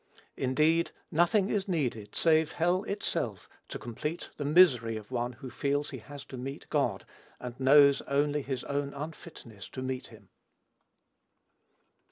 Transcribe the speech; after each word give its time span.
Indeed, 0.35 0.89
nothing 1.11 1.49
is 1.51 1.67
needed, 1.67 2.15
save 2.15 2.53
hell 2.53 2.83
itself, 2.85 3.47
to 3.67 3.77
complete 3.77 4.31
the 4.37 4.43
misery 4.43 4.97
of 4.97 5.11
one 5.11 5.33
who 5.33 5.51
feels 5.51 5.91
he 5.91 5.99
has 5.99 6.25
to 6.25 6.37
meet 6.37 6.67
God, 6.71 7.05
and 7.39 7.59
knows 7.59 8.01
only 8.07 8.41
his 8.41 8.63
own 8.63 8.95
unfitness 8.95 9.69
to 9.69 9.83
meet 9.83 10.07
him. 10.07 10.29